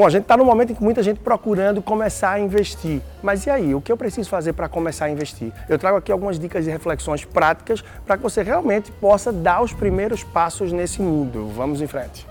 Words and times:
Bom, 0.00 0.06
a 0.06 0.08
gente 0.08 0.22
está 0.22 0.34
no 0.34 0.46
momento 0.46 0.72
em 0.72 0.74
que 0.74 0.82
muita 0.82 1.02
gente 1.02 1.20
procurando 1.20 1.82
começar 1.82 2.30
a 2.30 2.40
investir. 2.40 3.02
Mas 3.22 3.44
e 3.44 3.50
aí, 3.50 3.74
o 3.74 3.82
que 3.82 3.92
eu 3.92 3.98
preciso 3.98 4.30
fazer 4.30 4.54
para 4.54 4.66
começar 4.66 5.04
a 5.04 5.10
investir? 5.10 5.52
Eu 5.68 5.78
trago 5.78 5.98
aqui 5.98 6.10
algumas 6.10 6.38
dicas 6.38 6.66
e 6.66 6.70
reflexões 6.70 7.22
práticas 7.26 7.84
para 8.06 8.16
que 8.16 8.22
você 8.22 8.42
realmente 8.42 8.90
possa 8.92 9.30
dar 9.30 9.60
os 9.60 9.74
primeiros 9.74 10.24
passos 10.24 10.72
nesse 10.72 11.02
mundo. 11.02 11.52
Vamos 11.54 11.82
em 11.82 11.86
frente. 11.86 12.26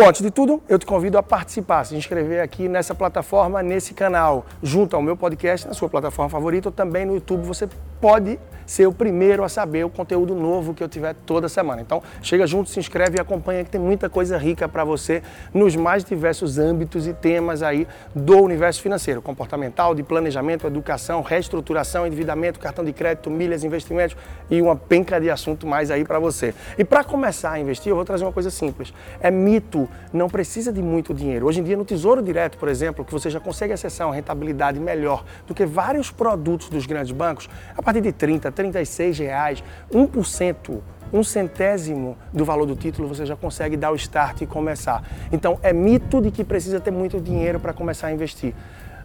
Bom, 0.00 0.08
antes 0.08 0.22
de 0.22 0.30
tudo, 0.30 0.62
eu 0.66 0.78
te 0.78 0.86
convido 0.86 1.18
a 1.18 1.22
participar, 1.22 1.84
se 1.84 1.94
inscrever 1.94 2.40
aqui 2.40 2.70
nessa 2.70 2.94
plataforma, 2.94 3.62
nesse 3.62 3.92
canal, 3.92 4.46
junto 4.62 4.96
ao 4.96 5.02
meu 5.02 5.14
podcast, 5.14 5.68
na 5.68 5.74
sua 5.74 5.90
plataforma 5.90 6.30
favorita 6.30 6.70
ou 6.70 6.72
também 6.72 7.04
no 7.04 7.12
YouTube. 7.12 7.44
Você 7.44 7.68
pode 8.00 8.40
ser 8.64 8.86
o 8.86 8.92
primeiro 8.92 9.42
a 9.44 9.48
saber 9.48 9.84
o 9.84 9.90
conteúdo 9.90 10.34
novo 10.34 10.72
que 10.72 10.82
eu 10.82 10.88
tiver 10.88 11.14
toda 11.26 11.48
semana. 11.48 11.82
Então, 11.82 12.00
chega 12.22 12.46
junto, 12.46 12.70
se 12.70 12.78
inscreve 12.78 13.18
e 13.18 13.20
acompanha 13.20 13.64
que 13.64 13.70
tem 13.70 13.80
muita 13.80 14.08
coisa 14.08 14.38
rica 14.38 14.68
para 14.68 14.84
você 14.84 15.22
nos 15.52 15.74
mais 15.74 16.04
diversos 16.04 16.56
âmbitos 16.56 17.06
e 17.06 17.12
temas 17.12 17.62
aí 17.62 17.86
do 18.14 18.38
universo 18.38 18.80
financeiro, 18.80 19.20
comportamental, 19.20 19.92
de 19.94 20.04
planejamento, 20.04 20.66
educação, 20.66 21.20
reestruturação, 21.20 22.06
endividamento, 22.06 22.60
cartão 22.60 22.84
de 22.84 22.92
crédito, 22.92 23.28
milhas, 23.28 23.64
investimentos 23.64 24.16
e 24.48 24.62
uma 24.62 24.76
penca 24.76 25.20
de 25.20 25.28
assunto 25.28 25.66
mais 25.66 25.90
aí 25.90 26.04
para 26.04 26.20
você. 26.20 26.54
E 26.78 26.84
para 26.84 27.02
começar 27.02 27.50
a 27.50 27.58
investir, 27.58 27.90
eu 27.90 27.96
vou 27.96 28.04
trazer 28.04 28.24
uma 28.24 28.32
coisa 28.32 28.50
simples. 28.50 28.94
É 29.20 29.32
mito, 29.32 29.88
não 30.12 30.28
precisa 30.28 30.72
de 30.72 30.82
muito 30.82 31.14
dinheiro. 31.14 31.46
Hoje 31.46 31.60
em 31.60 31.62
dia 31.62 31.76
no 31.76 31.84
Tesouro 31.84 32.22
Direto, 32.22 32.58
por 32.58 32.68
exemplo, 32.68 33.04
que 33.04 33.12
você 33.12 33.30
já 33.30 33.40
consegue 33.40 33.72
acessar 33.72 34.06
uma 34.06 34.14
rentabilidade 34.14 34.78
melhor 34.80 35.24
do 35.46 35.54
que 35.54 35.64
vários 35.64 36.10
produtos 36.10 36.68
dos 36.68 36.86
grandes 36.86 37.12
bancos, 37.12 37.48
a 37.76 37.82
partir 37.82 38.00
de 38.00 38.12
30, 38.12 38.50
36 38.50 39.18
reais, 39.18 39.64
1%, 39.92 40.80
um 41.12 41.22
centésimo 41.24 42.16
do 42.32 42.44
valor 42.44 42.66
do 42.66 42.76
título, 42.76 43.08
você 43.08 43.26
já 43.26 43.36
consegue 43.36 43.76
dar 43.76 43.90
o 43.90 43.96
start 43.96 44.42
e 44.42 44.46
começar. 44.46 45.02
Então, 45.32 45.58
é 45.62 45.72
mito 45.72 46.20
de 46.20 46.30
que 46.30 46.44
precisa 46.44 46.80
ter 46.80 46.90
muito 46.90 47.20
dinheiro 47.20 47.58
para 47.58 47.72
começar 47.72 48.08
a 48.08 48.12
investir. 48.12 48.54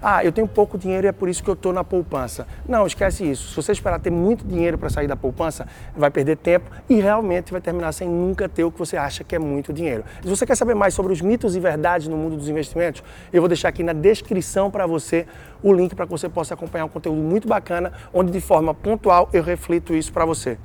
Ah, 0.02 0.24
eu 0.24 0.32
tenho 0.32 0.48
pouco 0.48 0.78
dinheiro 0.78 1.08
e 1.08 1.10
é 1.10 1.12
por 1.12 1.30
isso 1.30 1.44
que 1.44 1.50
eu 1.50 1.54
estou 1.54 1.74
na 1.74 1.84
poupança. 1.84 2.48
Não, 2.68 2.86
esquece 2.86 3.30
isso. 3.30 3.50
Se 3.50 3.56
você 3.56 3.72
esperar 3.72 4.00
ter 4.00 4.12
muito 4.12 4.46
dinheiro 4.46 4.78
para 4.78 4.90
sair 4.90 5.08
da 5.08 5.16
poupança, 5.16 5.68
vai 5.96 6.12
perder 6.12 6.38
tempo 6.38 6.70
e 6.90 7.00
realmente 7.00 7.52
vai 7.52 7.62
terminar 7.62 7.92
sem 7.92 8.08
nunca 8.08 8.48
ter 8.48 8.64
o 8.64 8.72
que 8.72 8.78
você 8.78 8.98
acha 8.98 9.24
que 9.24 9.36
é 9.36 9.40
muito 9.40 9.74
dinheiro. 9.74 10.04
Se 10.22 10.30
você 10.30 10.46
quer 10.46 10.56
saber 10.56 10.76
mais 10.76 10.94
sobre 10.94 11.14
os 11.14 11.22
mitos 11.22 11.56
e 11.56 11.60
verdades 11.60 12.08
no 12.08 12.18
mundo 12.18 12.38
dos 12.38 12.50
investimentos, 12.50 13.04
eu 13.32 13.42
vou 13.42 13.48
deixar 13.48 13.70
aqui 13.70 13.84
na 13.84 13.94
descrição 13.94 14.70
para 14.70 14.86
você 14.86 15.26
o 15.64 15.74
link 15.74 15.96
para 15.96 16.06
que 16.06 16.12
você 16.12 16.30
possa 16.30 16.54
acompanhar 16.54 16.86
um 16.86 16.90
conteúdo 16.90 17.22
muito 17.22 17.48
bacana, 17.48 17.92
onde 18.14 18.32
de 18.32 18.42
forma 18.42 18.74
pontual 18.74 19.30
eu 19.34 19.42
reflito 19.42 19.94
isso 19.96 20.14
para 20.14 20.26
você. 20.26 20.58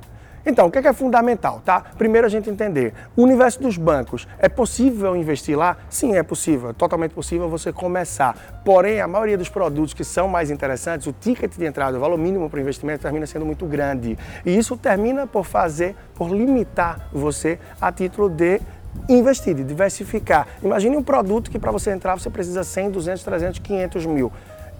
Então, 0.45 0.67
o 0.67 0.71
que 0.71 0.79
é, 0.79 0.87
é 0.87 0.93
fundamental, 0.93 1.61
tá? 1.63 1.81
Primeiro 1.97 2.25
a 2.25 2.29
gente 2.29 2.49
entender, 2.49 2.93
o 3.15 3.23
universo 3.23 3.61
dos 3.61 3.77
bancos, 3.77 4.27
é 4.39 4.49
possível 4.49 5.15
investir 5.15 5.57
lá? 5.57 5.77
Sim, 5.89 6.15
é 6.15 6.23
possível, 6.23 6.71
é 6.71 6.73
totalmente 6.73 7.13
possível 7.13 7.47
você 7.49 7.71
começar. 7.71 8.61
Porém, 8.65 9.01
a 9.01 9.07
maioria 9.07 9.37
dos 9.37 9.49
produtos 9.49 9.93
que 9.93 10.03
são 10.03 10.27
mais 10.27 10.49
interessantes, 10.49 11.07
o 11.07 11.13
ticket 11.13 11.55
de 11.55 11.65
entrada, 11.65 11.97
o 11.97 12.01
valor 12.01 12.17
mínimo 12.17 12.49
para 12.49 12.57
o 12.57 12.61
investimento 12.61 13.01
termina 13.01 13.25
sendo 13.25 13.45
muito 13.45 13.65
grande. 13.65 14.17
E 14.45 14.57
isso 14.57 14.75
termina 14.75 15.27
por 15.27 15.45
fazer, 15.45 15.95
por 16.15 16.29
limitar 16.29 17.09
você 17.11 17.59
a 17.79 17.91
título 17.91 18.29
de 18.29 18.59
investir, 19.07 19.55
de 19.55 19.63
diversificar. 19.63 20.47
Imagine 20.63 20.97
um 20.97 21.03
produto 21.03 21.49
que 21.49 21.59
para 21.59 21.71
você 21.71 21.91
entrar 21.91 22.17
você 22.17 22.29
precisa 22.29 22.63
100, 22.63 22.91
200, 22.91 23.23
300, 23.23 23.59
500 23.59 24.05
mil. 24.05 24.31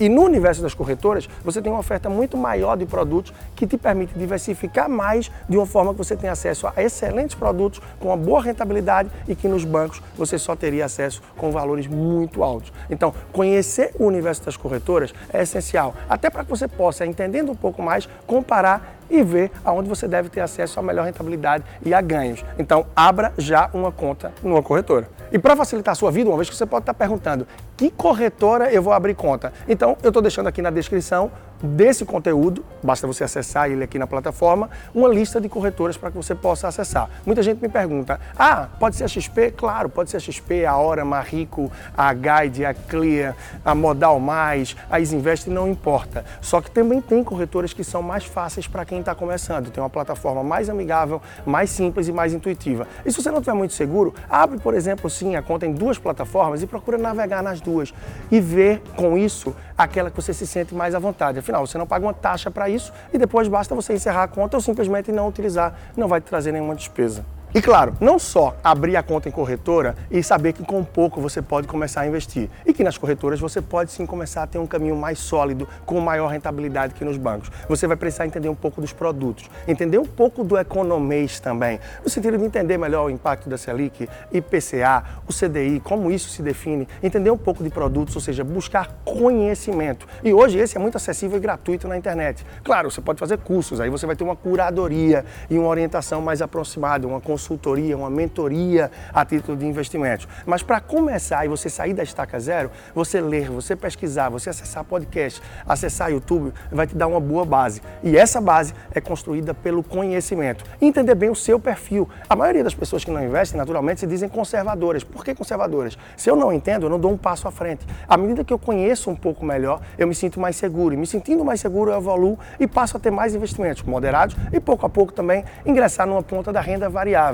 E 0.02 0.10
no 0.10 0.24
universo 0.24 0.64
das 0.64 0.74
corretoras, 0.74 1.30
você 1.44 1.62
tem 1.62 1.72
uma 1.72 1.78
oferta 1.78 2.10
muito 2.10 2.36
maior 2.36 2.76
de 2.76 2.88
produtos 2.88 3.32
que 3.56 3.68
te 3.68 3.78
permite 3.78 4.18
diversificar 4.18 4.90
mais 4.90 5.30
de 5.48 5.56
uma 5.56 5.68
forma 5.68 5.92
que 5.92 6.00
você 6.00 6.16
tem 6.16 6.28
acesso 6.28 6.66
a 6.66 6.74
excelentes 6.82 7.36
produtos 7.36 7.80
com 8.00 8.08
uma 8.08 8.18
boa 8.18 8.42
rentabilidade 8.42 9.12
e 9.28 9.36
que 9.36 9.48
nos 9.48 9.64
bancos 9.64 10.02
você 10.18 10.40
só 10.40 10.56
teria 10.56 10.86
acesso 10.86 11.22
com 11.38 11.52
valores 11.52 11.86
muito 11.86 12.44
altos. 12.44 12.74
Então, 12.90 13.14
conhecer 13.32 13.92
o 14.00 14.06
universo 14.06 14.44
das 14.44 14.58
corretoras 14.58 15.14
é 15.32 15.44
essencial, 15.44 15.94
até 16.10 16.32
para 16.32 16.44
que 16.44 16.50
você 16.50 16.68
possa, 16.68 17.06
entendendo 17.06 17.52
um 17.52 17.56
pouco 17.56 17.84
mais, 17.84 18.10
comparar 18.26 19.01
e 19.12 19.22
ver 19.24 19.52
aonde 19.64 19.90
você 19.90 20.08
deve 20.08 20.30
ter 20.30 20.40
acesso 20.40 20.80
a 20.80 20.84
melhor 20.84 21.06
rentabilidade 21.06 21.64
e 21.86 21.94
a 21.94 22.02
ganhos. 22.02 22.44
Então, 22.58 22.86
abra 22.96 23.34
já 23.38 23.70
uma 23.74 23.92
conta 23.92 24.32
numa 24.42 24.64
corretora. 24.64 25.08
E 25.32 25.38
para 25.38 25.56
facilitar 25.56 25.92
a 25.92 25.96
sua 25.96 26.12
vida, 26.12 26.30
uma 26.30 26.38
vez 26.38 26.50
que 26.50 26.56
você 26.56 26.66
pode 26.66 26.84
estar 26.84 26.94
perguntando 26.94 27.48
que 27.78 27.90
corretora 27.90 28.72
eu 28.72 28.82
vou 28.82 28.94
abrir 28.94 29.16
conta, 29.16 29.54
então 29.68 29.98
eu 30.02 30.10
estou 30.10 30.22
deixando 30.22 30.48
aqui 30.48 30.62
na 30.62 30.70
descrição 30.70 31.32
desse 31.62 32.06
conteúdo, 32.06 32.66
basta 32.84 33.06
você 33.06 33.24
acessar 33.24 33.70
ele 33.70 33.84
aqui 33.84 34.00
na 34.00 34.08
plataforma, 34.08 34.70
uma 34.94 35.08
lista 35.08 35.40
de 35.40 35.48
corretoras 35.48 35.98
para 35.98 36.12
que 36.12 36.18
você 36.18 36.34
possa 36.34 36.68
acessar. 36.68 37.10
Muita 37.26 37.44
gente 37.44 37.62
me 37.62 37.70
pergunta: 37.70 38.20
ah, 38.38 38.68
pode 38.80 38.96
ser 38.96 39.04
a 39.04 39.08
XP? 39.08 39.52
Claro, 39.52 39.90
pode 39.90 40.10
ser 40.10 40.18
a 40.18 40.20
XP, 40.20 40.66
a 40.66 40.76
Hora, 40.76 41.02
a 41.02 41.06
Marico, 41.06 41.72
a 41.96 42.14
Guide, 42.14 42.66
a 42.66 42.74
Clear, 42.74 43.36
a 43.64 43.76
Modal 43.76 44.20
Mais, 44.20 44.76
a 44.90 45.00
Isinvest, 45.00 45.50
não 45.50 45.68
importa. 45.68 46.26
Só 46.42 46.62
que 46.62 46.72
também 46.72 47.02
tem 47.02 47.24
corretoras 47.24 47.74
que 47.74 47.84
são 47.84 48.02
mais 48.02 48.26
fáceis 48.26 48.68
para 48.68 48.86
quem 48.86 49.00
está 49.00 49.14
começando, 49.14 49.70
tem 49.70 49.84
uma 49.84 49.90
plataforma 49.90 50.44
mais 50.44 50.70
amigável, 50.70 51.22
mais 51.46 51.70
simples 51.70 52.08
e 52.08 52.12
mais 52.12 52.34
intuitiva. 52.34 52.88
E 53.06 53.12
se 53.12 53.22
você 53.22 53.30
não 53.30 53.40
estiver 53.40 53.56
muito 53.56 53.74
seguro, 53.74 54.14
abre, 54.30 54.60
por 54.60 54.74
exemplo, 54.74 55.10
sim, 55.10 55.36
a 55.36 55.42
conta 55.42 55.66
em 55.66 55.74
duas 55.74 55.98
plataformas 55.98 56.62
e 56.62 56.68
procura 56.68 56.98
navegar 56.98 57.44
nas 57.44 57.62
duas 57.62 57.94
e 58.32 58.40
ver 58.40 58.82
com 58.96 59.18
isso 59.18 59.56
aquela 59.78 60.10
que 60.10 60.16
você 60.16 60.34
se 60.34 60.46
sente 60.46 60.74
mais 60.74 60.94
à 60.94 61.00
vontade. 61.00 61.40
Afinal, 61.52 61.68
você 61.68 61.78
não 61.78 61.86
paga 61.86 62.06
uma 62.06 62.14
taxa 62.14 62.50
para 62.50 62.70
isso 62.70 62.94
e 63.12 63.18
depois 63.18 63.46
basta 63.50 63.76
você 63.76 63.94
encerrar 63.94 64.24
a 64.24 64.28
conta 64.28 64.56
ou 64.56 64.62
simplesmente 64.62 65.12
não 65.12 65.28
utilizar, 65.28 65.76
não 65.98 66.08
vai 66.08 66.22
te 66.22 66.24
trazer 66.24 66.54
nenhuma 66.54 66.74
despesa. 66.74 67.26
E 67.54 67.62
claro, 67.62 67.94
não 68.00 68.18
só 68.18 68.56
abrir 68.64 68.96
a 68.96 69.04
conta 69.04 69.28
em 69.28 69.32
corretora 69.32 69.94
e 70.10 70.24
saber 70.24 70.54
que 70.54 70.64
com 70.64 70.86
pouco 70.86 71.20
você 71.20 71.42
pode 71.42 71.68
começar 71.68 72.00
a 72.00 72.08
investir, 72.08 72.50
e 72.66 72.74
que 72.74 72.82
nas 72.82 72.98
corretoras 72.98 73.42
você 73.42 73.62
pode 73.62 73.92
sim 73.92 74.06
começar 74.06 74.44
a 74.44 74.48
ter 74.48 74.58
um 74.58 74.66
caminho 74.66 74.96
mais 74.96 75.20
sólido, 75.20 75.68
com 75.86 76.00
maior 76.00 76.30
rentabilidade 76.30 76.94
que 76.94 77.04
nos 77.04 77.18
bancos. 77.18 77.52
Você 77.68 77.88
vai 77.88 77.98
precisar 77.98 78.26
entender 78.26 78.48
um 78.48 78.56
pouco 78.56 78.80
dos 78.80 78.94
produtos, 78.94 79.50
entender 79.68 79.98
um 79.98 80.06
pouco 80.06 80.46
do 80.46 80.58
economês 80.58 81.42
também, 81.42 81.78
no 82.02 82.10
sentido 82.10 82.38
de 82.38 82.46
entender 82.46 82.78
melhor 82.78 83.08
o 83.08 83.10
impacto 83.10 83.50
da 83.50 83.58
Selic, 83.58 84.08
IPCA, 84.32 85.04
o 85.28 85.34
CDI, 85.34 85.82
como 85.82 86.10
isso 86.10 86.30
se 86.30 86.42
define, 86.42 86.88
entender 87.04 87.32
um 87.32 87.38
pouco 87.38 87.66
de 87.66 87.70
produtos, 87.70 88.16
ou 88.16 88.22
seja, 88.22 88.46
buscar 88.46 88.96
conhecimento. 89.04 90.08
E 90.24 90.34
hoje 90.34 90.58
esse 90.58 90.78
é 90.78 90.80
muito 90.80 90.96
acessível 90.96 91.38
e 91.38 91.42
gratuito 91.42 91.86
na 91.86 91.98
internet. 91.98 92.46
Claro, 92.64 92.90
você 92.90 93.02
pode 93.02 93.20
fazer 93.20 93.40
cursos, 93.40 93.82
aí 93.82 93.90
você 93.90 94.06
vai 94.06 94.16
ter 94.16 94.24
uma 94.24 94.38
curadoria 94.38 95.26
e 95.50 95.60
uma 95.60 95.68
orientação 95.68 96.22
mais 96.22 96.42
aproximada, 96.42 97.06
uma 97.06 97.20
consulta 97.20 97.41
consultoria, 97.42 97.98
uma 97.98 98.10
mentoria 98.10 98.92
a 99.12 99.26
título 99.26 99.58
de 99.58 99.66
investimentos. 99.66 100.28
Mas 100.46 100.62
para 100.62 100.80
começar 100.80 101.44
e 101.44 101.48
você 101.48 101.70
sair 101.70 101.94
da 101.94 102.04
estaca 102.04 102.40
zero, 102.40 102.70
você 102.94 103.20
ler, 103.20 103.50
você 103.50 103.76
pesquisar, 103.76 104.30
você 104.30 104.52
acessar 104.52 104.84
podcast, 104.84 105.42
acessar 105.68 106.12
YouTube, 106.12 106.54
vai 106.72 106.86
te 106.86 106.96
dar 106.96 107.08
uma 107.08 107.20
boa 107.20 107.44
base. 107.44 107.82
E 108.04 108.16
essa 108.16 108.40
base 108.40 108.74
é 108.94 109.02
construída 109.02 109.54
pelo 109.54 109.82
conhecimento. 109.84 110.64
entender 110.80 111.16
bem 111.16 111.30
o 111.30 111.36
seu 111.36 111.60
perfil. 111.60 112.08
A 112.30 112.36
maioria 112.36 112.64
das 112.64 112.76
pessoas 112.76 113.04
que 113.04 113.10
não 113.10 113.24
investem, 113.24 113.58
naturalmente, 113.58 114.02
se 114.02 114.08
dizem 114.08 114.30
conservadoras. 114.30 115.04
Por 115.04 115.26
que 115.26 115.34
conservadoras? 115.34 115.98
Se 116.16 116.30
eu 116.30 116.36
não 116.36 116.54
entendo, 116.54 116.86
eu 116.86 116.90
não 116.90 117.00
dou 117.00 117.12
um 117.12 117.18
passo 117.18 117.48
à 117.48 117.52
frente. 117.52 117.86
À 118.08 118.18
medida 118.18 118.44
que 118.44 118.54
eu 118.54 118.60
conheço 118.60 119.10
um 119.10 119.16
pouco 119.16 119.44
melhor, 119.44 119.82
eu 119.98 120.08
me 120.08 120.14
sinto 120.14 120.40
mais 120.40 120.56
seguro. 120.56 120.94
E 120.94 120.98
me 120.98 121.08
sentindo 121.08 121.44
mais 121.44 121.60
seguro, 121.60 121.92
eu 121.92 121.98
evoluo 121.98 122.38
e 122.60 122.68
passo 122.68 122.98
a 122.98 123.00
ter 123.00 123.12
mais 123.12 123.34
investimentos 123.34 123.84
moderados 123.84 124.36
e 124.52 124.60
pouco 124.60 124.86
a 124.86 124.90
pouco 124.90 125.12
também 125.12 125.44
ingressar 125.66 126.06
numa 126.06 126.22
ponta 126.22 126.54
da 126.54 126.62
renda 126.62 126.90
variável 126.90 127.31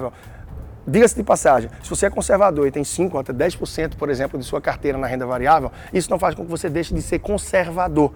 Diga-se 0.89 1.15
de 1.15 1.23
passagem, 1.23 1.69
se 1.83 1.89
você 1.89 2.05
é 2.05 2.09
conservador 2.09 2.65
e 2.65 2.71
tem 2.71 2.83
5 2.83 3.17
até 3.17 3.33
10%, 3.33 3.95
por 3.97 4.09
exemplo, 4.09 4.39
de 4.39 4.45
sua 4.45 4.61
carteira 4.61 4.97
na 4.97 5.05
renda 5.05 5.25
variável, 5.25 5.69
isso 5.91 6.09
não 6.09 6.17
faz 6.17 6.33
com 6.33 6.45
que 6.45 6.49
você 6.49 6.69
deixe 6.69 6.93
de 6.93 7.01
ser 7.01 7.19
conservador, 7.19 8.13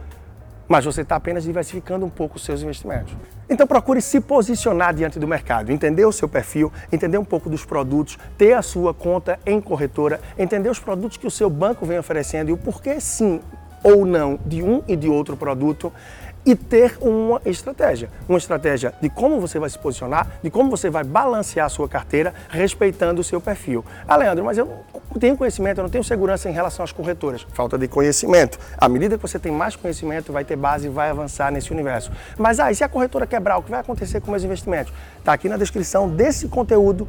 mas 0.69 0.86
você 0.86 1.02
está 1.02 1.18
apenas 1.18 1.44
diversificando 1.44 2.06
um 2.06 2.09
pouco 2.09 2.38
os 2.38 2.46
seus 2.46 2.62
investimentos. 2.62 3.14
Então 3.50 3.68
procure 3.68 4.02
se 4.02 4.22
posicionar 4.22 4.94
diante 4.94 5.19
do 5.19 5.28
mercado, 5.28 5.69
entender 5.69 6.06
o 6.06 6.14
seu 6.14 6.30
perfil, 6.30 6.72
entender 6.90 7.18
um 7.18 7.25
pouco 7.25 7.50
dos 7.50 7.66
produtos, 7.66 8.18
ter 8.38 8.53
a 8.53 8.62
sua 8.62 8.94
conta 8.94 9.38
em 9.45 9.60
corretora, 9.60 10.22
entender 10.38 10.69
os 10.69 10.80
produtos 10.80 11.18
que 11.18 11.28
o 11.28 11.31
seu 11.31 11.50
banco 11.50 11.86
vem 11.86 12.00
oferecendo 12.00 12.51
e 12.51 12.54
o 12.54 12.57
porquê 12.57 13.01
sim 13.01 13.42
ou 13.83 14.06
não 14.06 14.39
de 14.45 14.63
um 14.63 14.81
e 14.88 14.95
de 14.95 15.10
outro 15.10 15.36
produto 15.36 15.92
e 16.46 16.56
ter 16.56 16.98
uma 17.02 17.42
estratégia. 17.46 18.10
Uma 18.28 18.38
estratégia 18.38 18.94
de 19.02 19.10
como 19.10 19.40
você 19.40 19.60
vai 19.60 19.70
se 19.70 19.78
posicionar, 19.78 20.28
de 20.42 20.50
como 20.50 20.70
você 20.70 20.90
vai 20.90 21.04
balancear 21.04 21.66
a 21.66 21.70
sua 21.70 21.88
carteira, 21.88 22.34
respeitando 22.50 23.22
o 23.22 23.24
seu 23.24 23.40
perfil. 23.40 23.86
Ah, 24.08 24.16
Leandro, 24.16 24.46
mas 24.46 24.58
eu 24.58 24.66
não 24.66 25.20
tenho 25.20 25.38
conhecimento, 25.38 25.80
eu 25.80 25.84
não 25.84 25.90
tenho 25.90 26.04
segurança 26.04 26.50
em 26.50 26.54
relação 26.54 26.84
às 26.84 26.92
corretoras. 26.92 27.46
Falta 27.54 27.78
de 27.78 27.88
conhecimento. 27.88 28.60
À 28.78 28.90
medida 28.90 29.18
que 29.18 29.22
você 29.22 29.38
tem 29.38 29.52
mais 29.52 29.76
conhecimento, 29.76 30.32
vai 30.32 30.44
ter 30.44 30.56
base 30.56 30.88
e 30.88 30.90
vai 30.90 31.10
avançar 31.10 31.52
nesse 31.52 31.72
universo. 31.72 32.12
Mas, 32.38 32.60
ah, 32.60 32.72
e 32.72 32.76
se 32.76 32.84
a 32.84 32.90
corretora 32.90 33.28
quebrar, 33.28 33.58
o 33.58 33.64
que 33.64 33.72
vai 33.72 33.80
acontecer 33.80 34.22
com 34.22 34.32
meus 34.32 34.44
investimentos? 34.44 34.94
Está 35.20 35.34
aqui 35.34 35.48
na 35.48 35.58
descrição 35.58 36.10
desse 36.10 36.48
conteúdo 36.48 37.08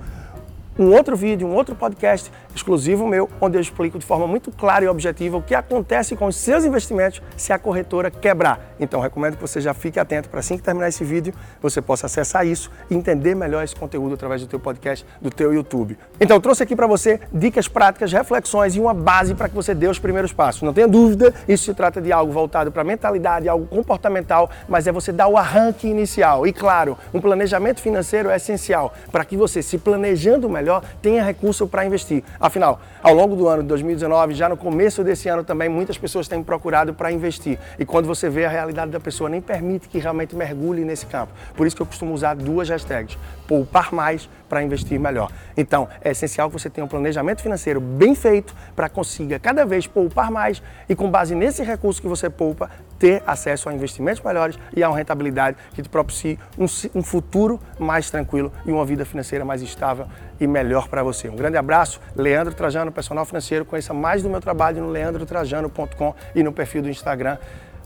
um 0.78 0.90
outro 0.92 1.16
vídeo, 1.16 1.46
um 1.46 1.54
outro 1.54 1.74
podcast 1.74 2.30
exclusivo 2.54 3.06
meu, 3.06 3.28
onde 3.40 3.56
eu 3.56 3.60
explico 3.60 3.98
de 3.98 4.04
forma 4.04 4.26
muito 4.26 4.50
clara 4.50 4.84
e 4.84 4.88
objetiva 4.88 5.36
o 5.36 5.42
que 5.42 5.54
acontece 5.54 6.16
com 6.16 6.26
os 6.26 6.36
seus 6.36 6.64
investimentos 6.64 7.22
se 7.36 7.52
a 7.52 7.58
corretora 7.58 8.10
quebrar. 8.10 8.74
Então, 8.78 9.00
recomendo 9.00 9.36
que 9.36 9.40
você 9.40 9.60
já 9.60 9.74
fique 9.74 9.98
atento 9.98 10.28
para 10.28 10.40
assim 10.40 10.56
que 10.56 10.62
terminar 10.62 10.88
esse 10.88 11.04
vídeo, 11.04 11.32
você 11.60 11.80
possa 11.80 12.06
acessar 12.06 12.46
isso 12.46 12.70
e 12.90 12.94
entender 12.94 13.34
melhor 13.34 13.62
esse 13.64 13.74
conteúdo 13.74 14.14
através 14.14 14.40
do 14.40 14.46
teu 14.46 14.58
podcast, 14.58 15.06
do 15.20 15.30
teu 15.30 15.52
YouTube. 15.52 15.96
Então, 16.20 16.36
eu 16.36 16.40
trouxe 16.40 16.62
aqui 16.62 16.74
para 16.74 16.86
você 16.86 17.20
dicas 17.32 17.69
práticas, 17.69 18.12
reflexões 18.12 18.74
e 18.74 18.80
uma 18.80 18.94
base 18.94 19.34
para 19.34 19.48
que 19.48 19.54
você 19.54 19.74
dê 19.74 19.86
os 19.86 19.98
primeiros 19.98 20.32
passos. 20.32 20.62
Não 20.62 20.72
tenha 20.72 20.88
dúvida, 20.88 21.34
isso 21.48 21.64
se 21.64 21.74
trata 21.74 22.00
de 22.00 22.12
algo 22.12 22.32
voltado 22.32 22.72
para 22.72 22.84
mentalidade, 22.84 23.48
algo 23.48 23.66
comportamental, 23.66 24.50
mas 24.69 24.86
é 24.86 24.92
você 24.92 25.12
dar 25.12 25.28
o 25.28 25.36
arranque 25.36 25.86
inicial. 25.86 26.46
E 26.46 26.52
claro, 26.52 26.96
um 27.12 27.20
planejamento 27.20 27.80
financeiro 27.80 28.30
é 28.30 28.36
essencial 28.36 28.92
para 29.10 29.24
que 29.24 29.36
você, 29.36 29.62
se 29.62 29.78
planejando 29.78 30.48
melhor, 30.48 30.61
melhor, 30.62 30.82
tenha 31.02 31.22
recurso 31.22 31.66
para 31.66 31.84
investir. 31.84 32.22
Afinal, 32.40 32.80
ao 33.02 33.14
longo 33.14 33.34
do 33.34 33.48
ano 33.48 33.62
de 33.62 33.68
2019, 33.68 34.34
já 34.34 34.48
no 34.48 34.56
começo 34.56 35.02
desse 35.02 35.28
ano 35.28 35.42
também, 35.42 35.68
muitas 35.68 35.98
pessoas 35.98 36.28
têm 36.28 36.42
procurado 36.42 36.94
para 36.94 37.10
investir. 37.10 37.58
E 37.78 37.84
quando 37.84 38.06
você 38.06 38.30
vê 38.30 38.44
a 38.44 38.48
realidade 38.48 38.90
da 38.90 39.00
pessoa, 39.00 39.28
nem 39.28 39.40
permite 39.40 39.88
que 39.88 39.98
realmente 39.98 40.36
mergulhe 40.36 40.84
nesse 40.84 41.06
campo. 41.06 41.32
Por 41.54 41.66
isso 41.66 41.74
que 41.74 41.82
eu 41.82 41.86
costumo 41.86 42.14
usar 42.14 42.34
duas 42.34 42.68
hashtags: 42.68 43.18
poupar 43.46 43.92
mais 43.92 44.28
para 44.48 44.62
investir 44.62 45.00
melhor. 45.00 45.30
Então, 45.56 45.88
é 46.02 46.10
essencial 46.10 46.48
que 46.48 46.58
você 46.58 46.68
tenha 46.68 46.84
um 46.84 46.88
planejamento 46.88 47.42
financeiro 47.42 47.80
bem 47.80 48.14
feito 48.14 48.54
para 48.76 48.88
consiga 48.88 49.38
cada 49.38 49.64
vez 49.64 49.86
poupar 49.86 50.30
mais 50.30 50.62
e 50.88 50.94
com 50.94 51.10
base 51.10 51.34
nesse 51.34 51.62
recurso 51.62 52.00
que 52.00 52.06
você 52.06 52.28
poupa, 52.28 52.70
ter 52.98 53.22
acesso 53.26 53.68
a 53.68 53.74
investimentos 53.74 54.22
melhores 54.22 54.58
e 54.76 54.82
a 54.82 54.88
uma 54.88 54.96
rentabilidade 54.96 55.56
que 55.74 55.82
te 55.82 55.88
propicie 55.88 56.38
um, 56.56 56.66
um 56.94 57.02
futuro 57.02 57.58
mais 57.78 58.10
tranquilo 58.10 58.52
e 58.64 58.70
uma 58.70 58.84
vida 58.84 59.04
financeira 59.04 59.44
mais 59.44 59.62
estável 59.62 60.06
e 60.42 60.46
melhor 60.46 60.88
para 60.88 61.02
você. 61.04 61.28
Um 61.28 61.36
grande 61.36 61.56
abraço, 61.56 62.00
Leandro 62.16 62.52
Trajano, 62.52 62.90
personal 62.90 63.24
financeiro. 63.24 63.64
Conheça 63.64 63.94
mais 63.94 64.22
do 64.22 64.28
meu 64.28 64.40
trabalho 64.40 64.82
no 64.82 64.90
leandrotrajano.com 64.90 66.14
e 66.34 66.42
no 66.42 66.52
perfil 66.52 66.82
do 66.82 66.90
Instagram, 66.90 67.38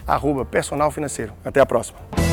arroba 0.06 0.44
personal 0.44 0.90
financeiro. 0.90 1.32
Até 1.44 1.60
a 1.60 1.66
próxima. 1.66 2.25